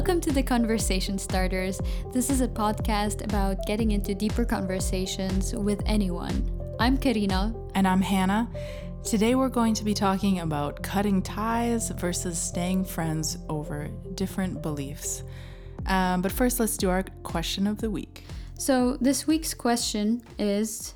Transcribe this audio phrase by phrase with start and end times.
[0.00, 1.78] Welcome to the Conversation Starters.
[2.10, 6.50] This is a podcast about getting into deeper conversations with anyone.
[6.80, 7.54] I'm Karina.
[7.74, 8.48] And I'm Hannah.
[9.04, 15.22] Today we're going to be talking about cutting ties versus staying friends over different beliefs.
[15.84, 18.24] Um, but first, let's do our question of the week.
[18.54, 20.94] So, this week's question is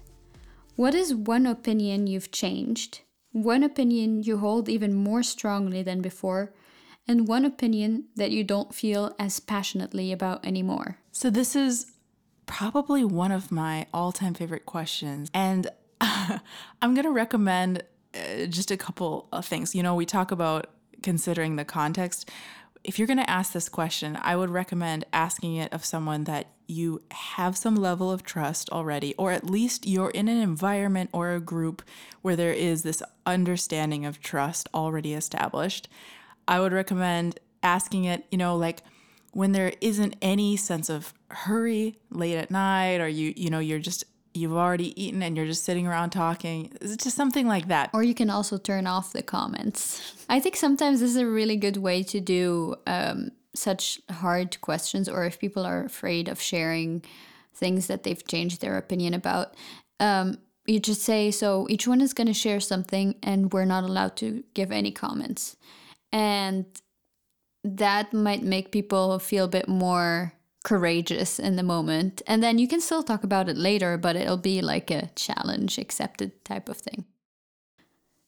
[0.76, 3.02] What is one opinion you've changed?
[3.32, 6.54] One opinion you hold even more strongly than before?
[7.06, 10.98] And one opinion that you don't feel as passionately about anymore?
[11.12, 11.92] So, this is
[12.46, 15.30] probably one of my all time favorite questions.
[15.34, 15.68] And
[16.00, 17.82] I'm going to recommend
[18.14, 19.74] uh, just a couple of things.
[19.74, 20.66] You know, we talk about
[21.02, 22.30] considering the context.
[22.82, 26.48] If you're going to ask this question, I would recommend asking it of someone that
[26.66, 31.32] you have some level of trust already, or at least you're in an environment or
[31.32, 31.82] a group
[32.22, 35.88] where there is this understanding of trust already established.
[36.46, 38.82] I would recommend asking it, you know, like
[39.32, 43.80] when there isn't any sense of hurry late at night or you you know you're
[43.80, 46.72] just you've already eaten and you're just sitting around talking.
[46.80, 47.90] It's just something like that.
[47.92, 50.26] Or you can also turn off the comments.
[50.28, 55.08] I think sometimes this is a really good way to do um, such hard questions,
[55.08, 57.04] or if people are afraid of sharing
[57.54, 59.54] things that they've changed their opinion about.
[60.00, 63.84] Um, you just say, so each one is going to share something, and we're not
[63.84, 65.56] allowed to give any comments
[66.14, 66.64] and
[67.64, 72.22] that might make people feel a bit more courageous in the moment.
[72.28, 75.76] And then you can still talk about it later, but it'll be like a challenge
[75.76, 77.04] accepted type of thing.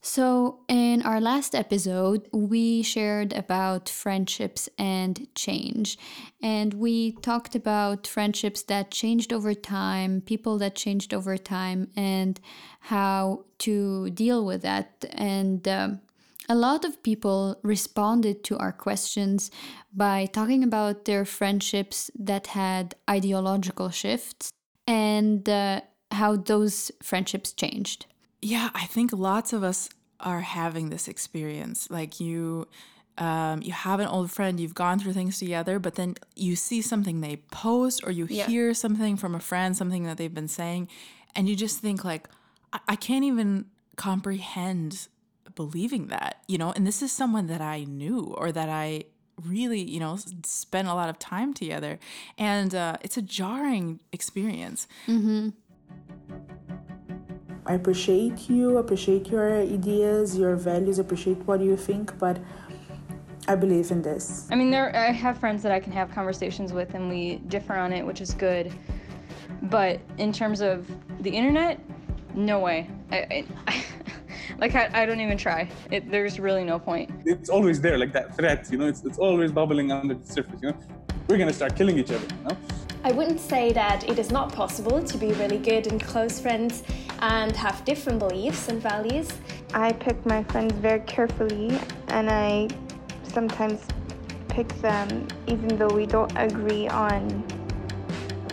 [0.02, 5.98] So, in our last episode, we shared about friendships and change.
[6.40, 12.38] And we talked about friendships that changed over time, people that changed over time, and
[12.80, 15.04] how to deal with that.
[15.10, 16.00] And um,
[16.48, 19.50] a lot of people responded to our questions
[19.92, 24.52] by talking about their friendships that had ideological shifts
[24.86, 25.80] and uh,
[26.12, 28.06] how those friendships changed.
[28.40, 29.88] Yeah, I think lots of us
[30.20, 31.90] are having this experience.
[31.90, 32.68] Like you
[33.18, 36.82] um, you have an old friend, you've gone through things together, but then you see
[36.82, 38.46] something they post or you yeah.
[38.46, 40.88] hear something from a friend, something that they've been saying,
[41.34, 42.28] and you just think like,
[42.74, 45.08] I, I can't even comprehend
[45.56, 49.04] believing that, you know, and this is someone that I knew or that I
[49.44, 51.98] really, you know, spent a lot of time together.
[52.38, 54.86] And uh, it's a jarring experience.
[55.08, 55.48] Mm-hmm.
[57.66, 62.38] I appreciate you, appreciate your ideas, your values, appreciate what you think, but
[63.48, 64.46] I believe in this.
[64.52, 67.74] I mean, there I have friends that I can have conversations with, and we differ
[67.74, 68.72] on it, which is good.
[69.62, 70.88] But in terms of
[71.22, 71.80] the internet,
[72.34, 72.88] no way.
[73.10, 73.84] I, I,
[74.58, 75.68] like I, I don't even try.
[75.90, 77.10] It, there's really no point.
[77.24, 78.68] It's always there, like that threat.
[78.70, 80.60] You know, it's it's always bubbling under the surface.
[80.62, 80.76] You know,
[81.28, 82.26] we're gonna start killing each other.
[82.26, 82.56] You know.
[83.04, 86.82] I wouldn't say that it is not possible to be really good and close friends
[87.20, 89.30] and have different beliefs and values.
[89.74, 91.78] I pick my friends very carefully
[92.08, 92.68] and I
[93.22, 93.80] sometimes
[94.48, 97.44] pick them even though we don't agree on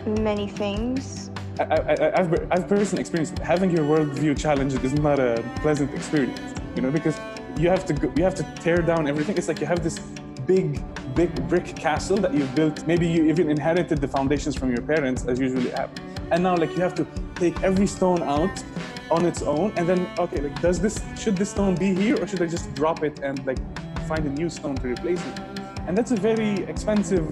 [0.06, 1.23] many things.
[1.60, 6.40] I, have I've personally experienced having your worldview challenged is not a pleasant experience,
[6.76, 7.16] you know, because
[7.58, 9.38] you have to go, you have to tear down everything.
[9.38, 10.00] It's like you have this
[10.48, 10.82] big,
[11.16, 12.86] big brick castle that you've built.
[12.88, 16.04] Maybe you even inherited the foundations from your parents, as usually happen.
[16.32, 17.06] And now, like, you have to
[17.36, 18.64] take every stone out
[19.12, 22.28] on its own, and then, okay, like, does this should this stone be here, or
[22.28, 23.60] should I just drop it and like
[24.08, 25.40] find a new stone to replace it?
[25.88, 27.28] And that's a very expensive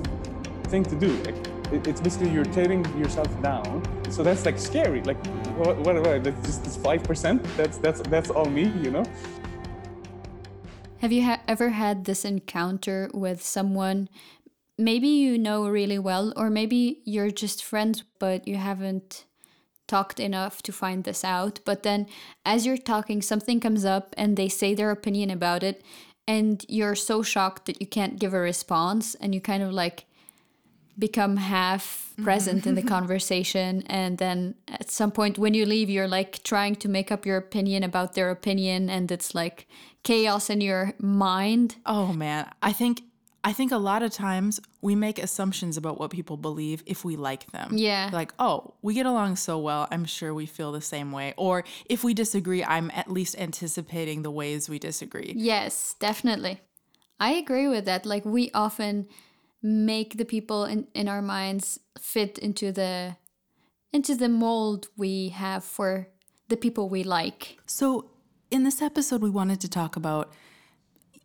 [0.65, 1.11] thing to do.
[1.23, 3.81] Like, it's basically you're tearing yourself down.
[4.11, 5.01] So that's like scary.
[5.01, 5.25] Like,
[5.57, 7.43] what, what, what that's just this five percent.
[7.55, 9.05] That's that's that's all me, you know.
[10.99, 14.09] Have you ha- ever had this encounter with someone?
[14.77, 19.25] Maybe you know really well, or maybe you're just friends, but you haven't
[19.87, 21.59] talked enough to find this out.
[21.65, 22.07] But then,
[22.45, 25.83] as you're talking, something comes up and they say their opinion about it,
[26.27, 30.05] and you're so shocked that you can't give a response, and you kind of like
[30.99, 32.87] become half present in the mm-hmm.
[32.95, 33.83] conversation.
[33.87, 37.37] And then at some point when you leave you're like trying to make up your
[37.37, 39.67] opinion about their opinion and it's like
[40.03, 41.75] chaos in your mind.
[41.85, 42.49] Oh man.
[42.61, 43.01] I think
[43.43, 47.15] i think a lot of times we make assumptions about what people believe if we
[47.15, 47.71] like them.
[47.73, 48.09] Yeah.
[48.11, 49.87] Like oh we get along so well.
[49.91, 51.33] I'm sure we feel the same way.
[51.37, 55.33] Or if we disagree i'm at least anticipating the ways we disagree.
[55.35, 56.61] Yes definitely.
[57.19, 58.05] I agree with that.
[58.05, 59.07] Like we often
[59.61, 63.17] make the people in, in our minds fit into the
[63.93, 66.07] into the mold we have for
[66.47, 67.57] the people we like.
[67.65, 68.09] So
[68.49, 70.31] in this episode we wanted to talk about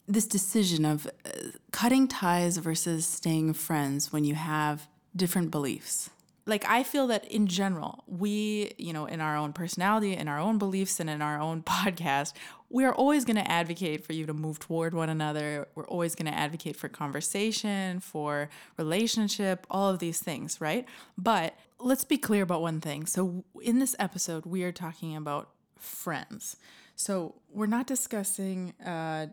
[0.09, 1.31] this decision of uh,
[1.73, 6.11] cutting ties versus staying friends when you have different beliefs.
[6.49, 10.39] Like, I feel that in general, we, you know, in our own personality, in our
[10.39, 12.35] own beliefs, and in our own podcast,
[12.69, 15.69] we are always going to advocate for you to move toward one another.
[15.75, 20.87] We're always going to advocate for conversation, for relationship, all of these things, right?
[21.17, 23.07] But let's be clear about one thing.
[23.07, 26.57] So, in this episode, we are talking about friends.
[26.97, 29.29] So, we're not discussing uh,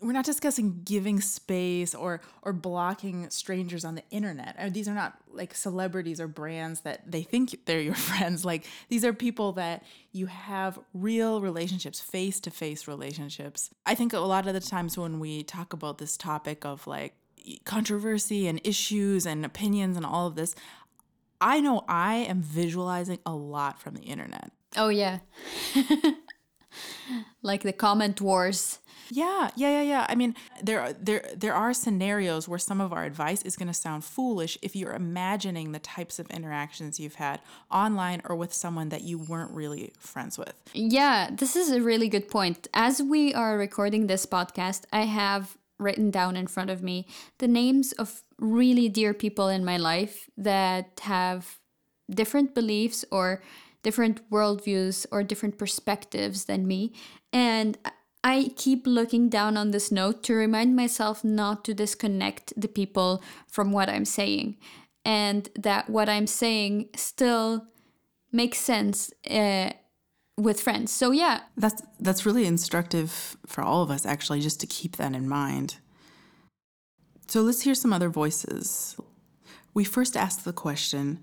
[0.00, 4.54] we're not discussing giving space or or blocking strangers on the internet.
[4.58, 8.44] Uh, these are not like celebrities or brands that they think they're your friends.
[8.44, 9.82] Like these are people that
[10.12, 13.70] you have real relationships, face-to-face relationships.
[13.86, 17.14] I think a lot of the times when we talk about this topic of like
[17.64, 20.54] controversy and issues and opinions and all of this,
[21.40, 24.50] I know I am visualizing a lot from the internet.
[24.76, 25.20] Oh yeah.
[27.42, 28.78] like the comment wars
[29.10, 30.06] yeah, yeah, yeah, yeah.
[30.08, 33.74] I mean, there there there are scenarios where some of our advice is going to
[33.74, 37.40] sound foolish if you're imagining the types of interactions you've had
[37.70, 40.54] online or with someone that you weren't really friends with.
[40.72, 42.68] Yeah, this is a really good point.
[42.74, 47.06] As we are recording this podcast, I have written down in front of me
[47.38, 51.58] the names of really dear people in my life that have
[52.10, 53.42] different beliefs or
[53.82, 56.92] different worldviews or different perspectives than me.
[57.32, 57.78] And
[58.24, 63.22] I keep looking down on this note to remind myself not to disconnect the people
[63.46, 64.56] from what I'm saying
[65.04, 67.66] and that what I'm saying still
[68.32, 69.72] makes sense uh,
[70.38, 70.90] with friends.
[70.90, 75.14] So yeah, that's that's really instructive for all of us actually just to keep that
[75.14, 75.76] in mind.
[77.28, 78.96] So let's hear some other voices.
[79.74, 81.22] We first asked the question,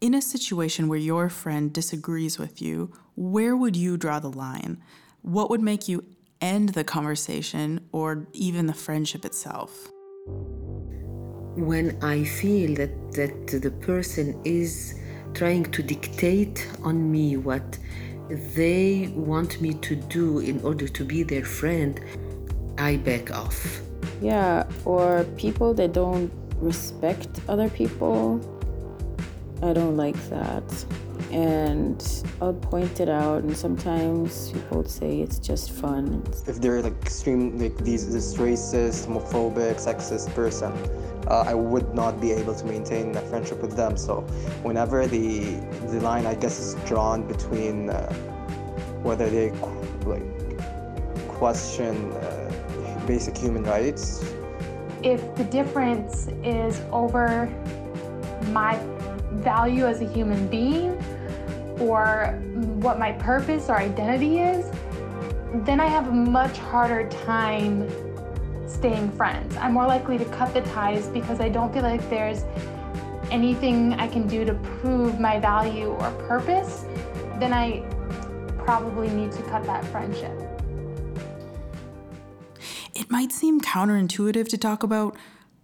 [0.00, 4.82] in a situation where your friend disagrees with you, where would you draw the line?
[5.26, 6.04] What would make you
[6.40, 9.90] end the conversation or even the friendship itself?
[11.56, 14.94] When I feel that, that the person is
[15.34, 17.76] trying to dictate on me what
[18.54, 22.00] they want me to do in order to be their friend,
[22.78, 23.80] I back off.
[24.22, 28.40] Yeah, or people that don't respect other people.
[29.60, 30.86] I don't like that
[31.30, 36.22] and I'll point it out and sometimes people would say it's just fun.
[36.46, 40.72] If they're like extreme like these this racist, homophobic, sexist person,
[41.28, 43.96] uh, I would not be able to maintain a friendship with them.
[43.96, 44.20] So
[44.62, 45.56] whenever the
[45.92, 48.12] the line I guess is drawn between uh,
[49.02, 49.50] whether they
[50.04, 50.22] like
[51.28, 54.24] question uh, basic human rights.
[55.02, 57.48] If the difference is over
[58.50, 58.76] my
[59.36, 60.90] value as a human being
[61.80, 62.38] or
[62.80, 64.70] what my purpose or identity is,
[65.64, 67.88] then I have a much harder time
[68.68, 69.56] staying friends.
[69.56, 72.44] I'm more likely to cut the ties because I don't feel like there's
[73.30, 76.84] anything I can do to prove my value or purpose,
[77.38, 77.80] then I
[78.58, 80.32] probably need to cut that friendship.
[82.94, 85.16] It might seem counterintuitive to talk about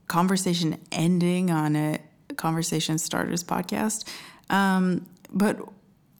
[0.06, 1.98] conversation ending on a
[2.42, 4.04] conversation starters podcast,
[4.50, 5.56] um, but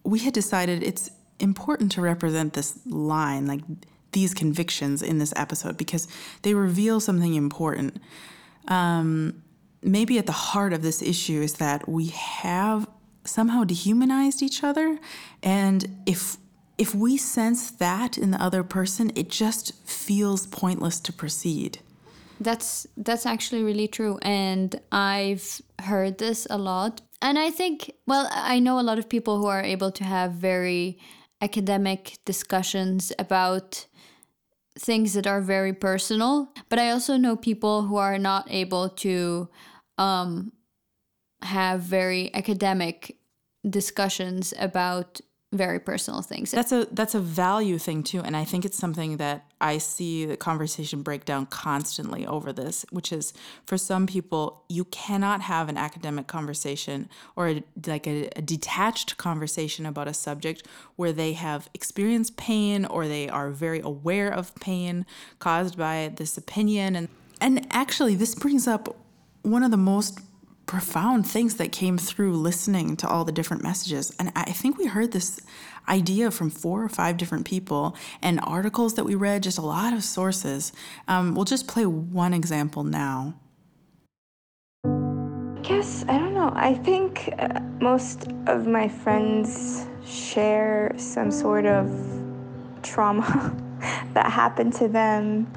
[0.05, 1.11] we had decided it's
[1.41, 3.61] important to represent this line, like
[4.13, 6.07] these convictions in this episode, because
[6.43, 8.01] they reveal something important.
[8.69, 9.43] Um,
[9.83, 12.87] maybe at the heart of this issue is that we have
[13.25, 14.99] somehow dehumanized each other,
[15.43, 16.37] and if
[16.79, 21.79] if we sense that in the other person, it just feels pointless to proceed.
[22.43, 27.01] That's that's actually really true and I've heard this a lot.
[27.21, 30.33] And I think, well, I know a lot of people who are able to have
[30.33, 30.99] very
[31.41, 33.87] academic discussions about
[34.79, 39.49] things that are very personal, but I also know people who are not able to
[39.99, 40.53] um,
[41.43, 43.19] have very academic
[43.69, 45.21] discussions about
[45.53, 46.51] very personal things.
[46.51, 50.25] That's a that's a value thing too, and I think it's something that I see
[50.25, 53.35] the conversation break down constantly over this, which is
[53.67, 59.19] for some people you cannot have an academic conversation or a, like a, a detached
[59.19, 60.67] conversation about a subject
[60.97, 65.05] where they have experienced pain or they are very aware of pain
[65.39, 67.09] caused by this opinion and
[67.41, 68.97] and actually this brings up
[69.43, 70.19] one of the most
[70.73, 74.11] profound things that came through listening to all the different messages.
[74.19, 75.39] And I think we heard this
[75.87, 79.93] idea from four or five different people and articles that we read, just a lot
[79.93, 80.73] of sources.
[81.09, 83.35] Um, we'll just play one example now.
[84.87, 86.51] I guess, I don't know.
[86.57, 91.87] I think uh, most of my friends share some sort of
[92.83, 93.55] trauma
[94.15, 95.53] that happened to them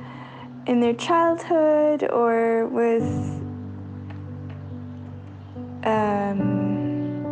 [0.68, 3.35] in their childhood or with
[5.86, 7.26] um,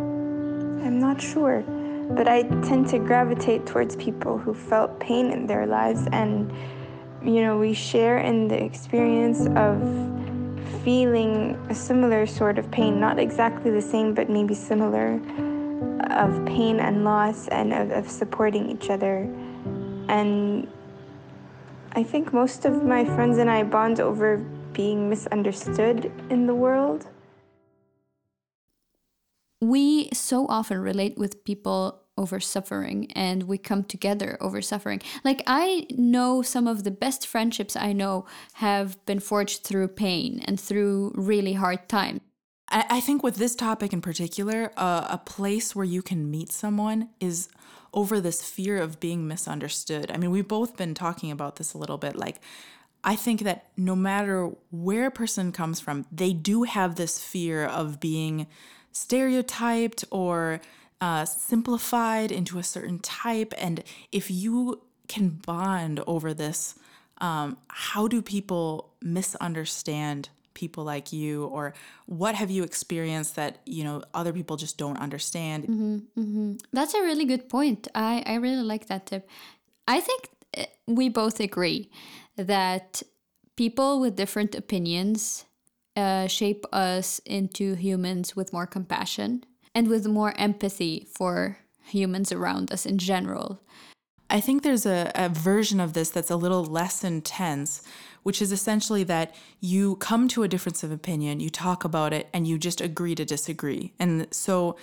[0.84, 1.62] I'm not sure,
[2.10, 6.52] but I tend to gravitate towards people who felt pain in their lives, and
[7.22, 9.80] you know, we share in the experience of
[10.84, 15.14] feeling a similar sort of pain, not exactly the same, but maybe similar,
[16.10, 19.22] of pain and loss, and of, of supporting each other.
[20.08, 20.68] And
[21.92, 24.36] I think most of my friends and I bond over
[24.72, 27.06] being misunderstood in the world.
[29.64, 35.00] We so often relate with people over suffering and we come together over suffering.
[35.24, 40.42] Like, I know some of the best friendships I know have been forged through pain
[40.46, 42.20] and through really hard times.
[42.68, 46.52] I, I think with this topic in particular, uh, a place where you can meet
[46.52, 47.48] someone is
[47.94, 50.10] over this fear of being misunderstood.
[50.12, 52.16] I mean, we've both been talking about this a little bit.
[52.16, 52.36] Like,
[53.02, 57.64] I think that no matter where a person comes from, they do have this fear
[57.64, 58.46] of being
[58.94, 60.60] stereotyped or
[61.00, 63.52] uh, simplified into a certain type.
[63.58, 66.76] And if you can bond over this,
[67.18, 71.74] um, how do people misunderstand people like you or
[72.06, 76.52] what have you experienced that you know other people just don't understand mm-hmm, mm-hmm.
[76.72, 79.28] that's a really good point i i really like that tip
[79.88, 81.90] i think eh, we both agree
[82.36, 83.02] that
[83.56, 85.44] people with different opinions
[85.96, 92.72] uh, shape us into humans with more compassion and with more empathy for humans around
[92.72, 93.60] us in general.
[94.30, 97.82] I think there's a, a version of this that's a little less intense,
[98.22, 102.28] which is essentially that you come to a difference of opinion, you talk about it,
[102.32, 103.92] and you just agree to disagree.
[103.98, 104.76] And so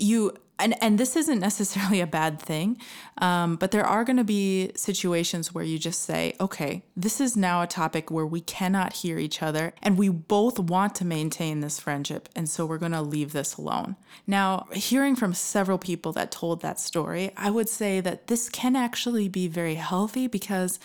[0.00, 2.80] you and and this isn't necessarily a bad thing,
[3.18, 7.36] um, but there are going to be situations where you just say, okay, this is
[7.36, 11.60] now a topic where we cannot hear each other, and we both want to maintain
[11.60, 13.96] this friendship, and so we're going to leave this alone.
[14.26, 18.76] Now, hearing from several people that told that story, I would say that this can
[18.76, 20.78] actually be very healthy because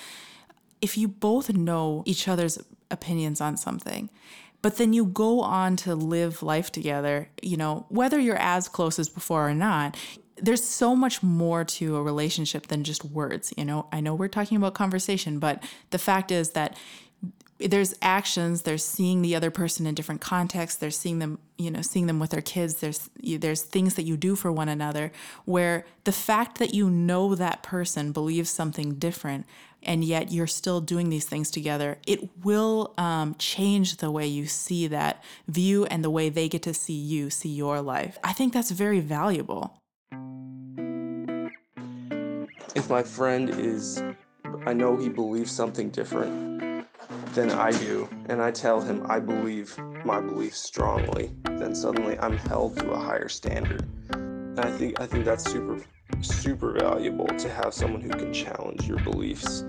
[0.81, 2.57] if you both know each other's
[2.91, 4.09] opinions on something
[4.65, 8.97] but then you go on to live life together, you know, whether you're as close
[8.97, 9.95] as before or not.
[10.37, 13.85] There's so much more to a relationship than just words, you know.
[13.91, 16.75] I know we're talking about conversation, but the fact is that
[17.59, 21.81] there's actions there's seeing the other person in different contexts there's seeing them you know
[21.81, 25.09] seeing them with their kids there's there's things that you do for one another
[25.45, 29.45] where the fact that you know that person believes something different
[29.85, 34.47] and yet you're still doing these things together, it will um, change the way you
[34.47, 38.17] see that view and the way they get to see you, see your life.
[38.23, 39.81] I think that's very valuable.
[42.75, 44.03] If my friend is,
[44.65, 46.85] I know he believes something different
[47.33, 52.37] than I do, and I tell him I believe my beliefs strongly, then suddenly I'm
[52.37, 53.85] held to a higher standard.
[54.11, 55.79] And I think I think that's super
[56.21, 59.63] super valuable to have someone who can challenge your beliefs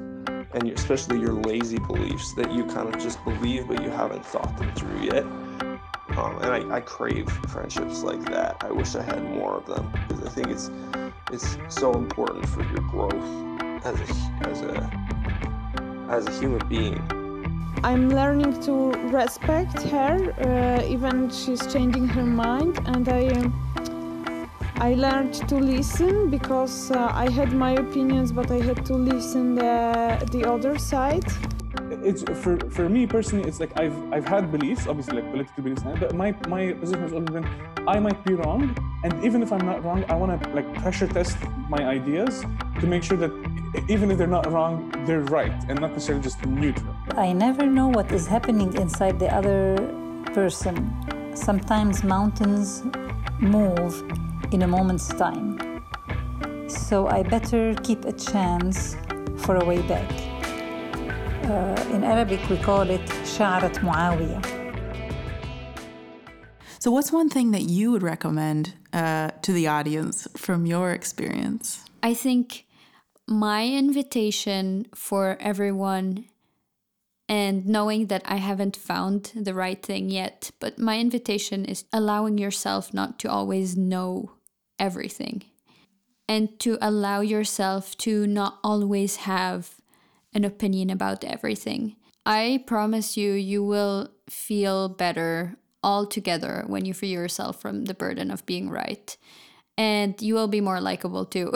[0.53, 4.57] and especially your lazy beliefs that you kind of just believe but you haven't thought
[4.57, 5.25] them through yet.
[6.17, 8.57] Um, and I, I, crave friendships like that.
[8.61, 10.71] I wish I had more of them because I think it's
[11.31, 14.75] it's so important for your growth as a as a
[16.09, 17.03] as a human being.
[17.85, 23.27] I'm learning to respect her, uh, even she's changing her mind, and I.
[23.29, 23.96] Um,
[24.79, 29.55] I learned to listen because uh, I had my opinions, but I had to listen
[29.55, 31.25] the the other side.
[32.05, 33.49] It's for for me personally.
[33.49, 37.13] It's like I've I've had beliefs, obviously like political beliefs, but my my position has
[37.15, 37.49] always been
[37.89, 41.09] I might be wrong, and even if I'm not wrong, I want to like pressure
[41.09, 41.39] test
[41.71, 42.45] my ideas
[42.81, 43.33] to make sure that
[43.89, 46.95] even if they're not wrong, they're right and not necessarily just neutral.
[47.17, 49.77] I never know what is happening inside the other
[50.35, 50.77] person.
[51.35, 52.83] Sometimes mountains
[53.41, 54.05] move
[54.57, 55.47] in a moment's time.
[56.67, 58.97] So I better keep a chance
[59.45, 60.11] for a way back.
[61.45, 64.43] Uh, in Arabic, we call it Sha'rat Muawiyah.
[66.79, 71.85] So, what's one thing that you would recommend uh, to the audience from your experience?
[72.03, 72.65] I think
[73.27, 76.25] my invitation for everyone
[77.29, 80.51] and knowing that I haven't found the right thing yet.
[80.61, 84.36] But my invitation is allowing yourself not to always know
[84.79, 85.43] everything
[86.29, 89.77] and to allow yourself to not always have
[90.35, 91.97] an opinion about everything.
[92.25, 98.31] I promise you, you will feel better altogether when you free yourself from the burden
[98.31, 99.17] of being right.
[99.79, 101.53] And you will be more likable too.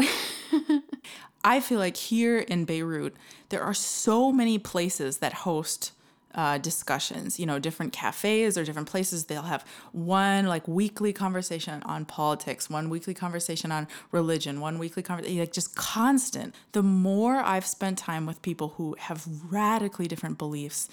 [1.45, 3.15] I feel like here in Beirut,
[3.49, 5.93] there are so many places that host
[6.35, 9.25] uh, discussions, you know, different cafes or different places.
[9.25, 15.03] They'll have one like weekly conversation on politics, one weekly conversation on religion, one weekly
[15.03, 16.55] conversation, like just constant.
[16.73, 20.89] The more I've spent time with people who have radically different beliefs,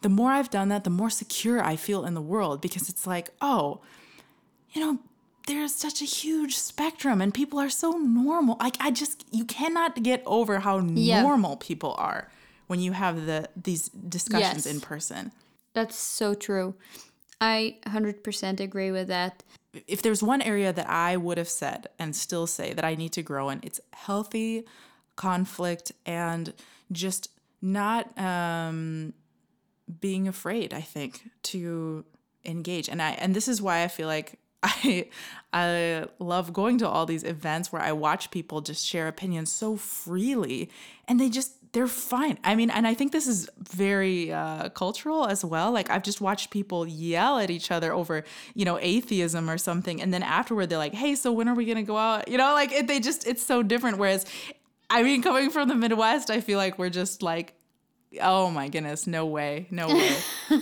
[0.00, 3.06] the more I've done that, the more secure I feel in the world because it's
[3.06, 3.80] like, oh,
[4.72, 4.98] you know,
[5.46, 8.56] there's such a huge spectrum and people are so normal.
[8.60, 11.22] Like I just you cannot get over how Yeah.
[11.22, 12.30] normal people are
[12.72, 14.74] when you have the these discussions Yes.
[14.74, 15.22] in person.
[15.74, 16.68] That's so true.
[17.38, 19.42] I 100% agree with that.
[19.86, 23.12] If there's one area that I would have said and still say that I need
[23.18, 24.64] to grow in, it's healthy
[25.16, 26.44] conflict and
[26.90, 27.28] just
[27.60, 29.12] not um
[30.00, 31.12] being afraid, I think,
[31.52, 32.04] to
[32.54, 32.88] engage.
[32.92, 34.28] And I and this is why I feel like
[34.62, 35.08] I
[35.52, 39.76] I love going to all these events where I watch people just share opinions so
[39.76, 40.70] freely
[41.08, 42.38] and they just they're fine.
[42.44, 45.72] I mean, and I think this is very uh, cultural as well.
[45.72, 48.24] Like I've just watched people yell at each other over,
[48.54, 51.64] you know, atheism or something, and then afterward they're like, "Hey, so when are we
[51.64, 53.96] gonna go out?" You know, like it, they just it's so different.
[53.96, 54.26] Whereas,
[54.90, 57.54] I mean, coming from the Midwest, I feel like we're just like,
[58.20, 60.16] "Oh my goodness, no way, no way."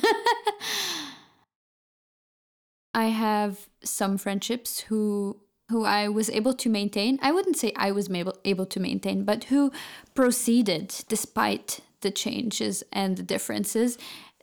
[2.95, 7.18] I have some friendships who who I was able to maintain.
[7.22, 9.72] I wouldn't say I was able able to maintain, but who
[10.14, 13.96] proceeded despite the changes and the differences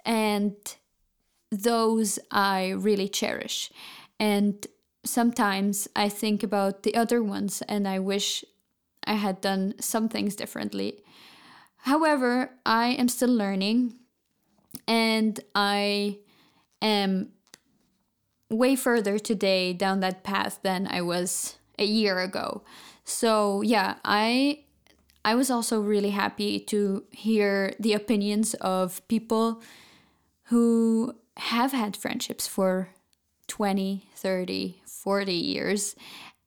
[0.05, 0.55] and
[1.51, 3.71] those I really cherish.
[4.19, 4.65] And
[5.03, 8.43] sometimes I think about the other ones and I wish
[9.05, 11.03] I had done some things differently.
[11.77, 13.93] However, I am still learning
[14.87, 16.19] and I
[16.81, 17.31] am
[18.49, 22.63] way further today down that path than I was a year ago.
[23.03, 24.63] So, yeah, I
[25.25, 29.61] I was also really happy to hear the opinions of people
[30.43, 32.89] who have had friendships for
[33.47, 35.95] 20, 30, 40 years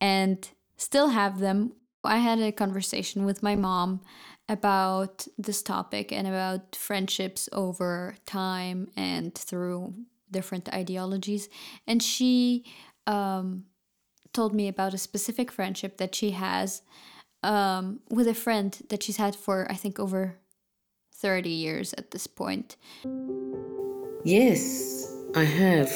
[0.01, 1.73] and still have them.
[2.03, 4.01] I had a conversation with my mom
[4.49, 9.95] about this topic and about friendships over time and through
[10.31, 11.49] different ideologies.
[11.87, 12.65] And she
[13.07, 13.65] um,
[14.33, 16.83] told me about a specific friendship that she has
[17.43, 20.37] um, with a friend that she's had for, I think, over
[21.15, 22.77] 30 years at this point.
[24.25, 25.91] Yes, I have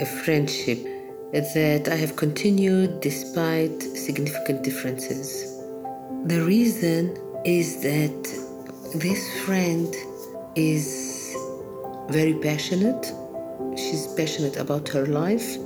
[0.00, 0.84] a friendship
[1.32, 5.56] that I have continued despite significant differences.
[6.24, 8.22] The reason is that
[8.94, 9.94] this friend
[10.54, 11.15] is
[12.08, 13.12] very passionate.
[13.76, 15.56] She's passionate about her life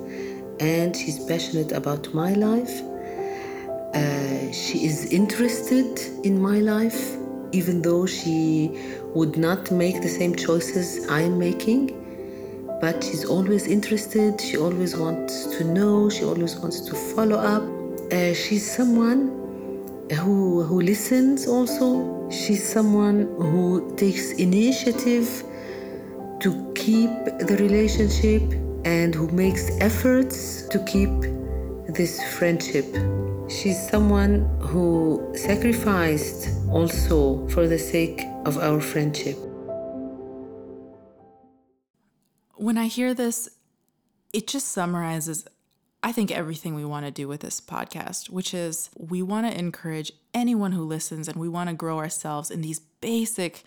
[0.60, 2.82] and she's passionate about my life.
[3.94, 7.16] Uh, she is interested in my life,
[7.52, 8.70] even though she
[9.14, 11.96] would not make the same choices I'm making.
[12.80, 17.62] But she's always interested, she always wants to know, she always wants to follow up.
[18.12, 19.28] Uh, she's someone
[20.12, 25.44] who, who listens also, she's someone who takes initiative
[26.84, 27.10] keep
[27.48, 28.42] the relationship
[28.84, 31.12] and who makes efforts to keep
[31.98, 32.86] this friendship.
[33.48, 39.36] She's someone who sacrificed also for the sake of our friendship.
[42.60, 43.48] when I hear this,
[44.34, 45.46] it just summarizes,
[46.02, 49.58] I think, everything we want to do with this podcast, which is we want to
[49.58, 53.64] encourage anyone who listens and we want to grow ourselves in these basic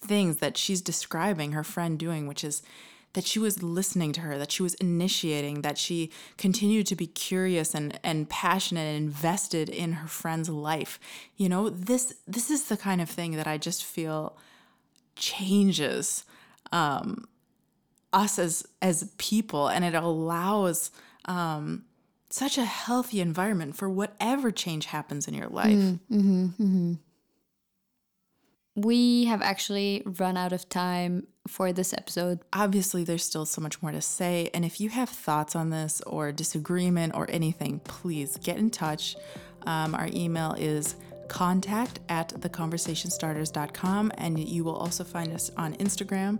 [0.00, 2.62] things that she's describing her friend doing, which is
[3.14, 7.06] that she was listening to her, that she was initiating, that she continued to be
[7.06, 11.00] curious and, and passionate and invested in her friend's life.
[11.36, 14.36] You know, this this is the kind of thing that I just feel
[15.16, 16.24] changes
[16.72, 17.26] um,
[18.12, 20.90] us as as people and it allows
[21.24, 21.84] um,
[22.28, 25.70] such a healthy environment for whatever change happens in your life.
[25.70, 26.98] Mm, mhm, mhm.
[28.76, 32.40] We have actually run out of time for this episode.
[32.52, 34.50] Obviously, there's still so much more to say.
[34.52, 39.16] And if you have thoughts on this or disagreement or anything, please get in touch.
[39.66, 40.96] Um, our email is
[41.28, 44.12] contact at theconversationstarters.com.
[44.18, 46.38] And you will also find us on Instagram.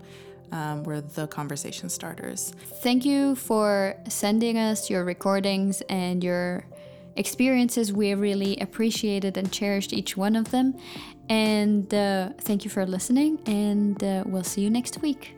[0.52, 2.52] Um, we're the conversation starters.
[2.82, 6.66] Thank you for sending us your recordings and your
[7.16, 7.92] experiences.
[7.92, 10.78] We really appreciated and cherished each one of them.
[11.28, 15.34] And uh, thank you for listening, and uh, we'll see you next week.